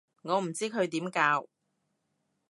[0.23, 1.47] 我唔知佢點教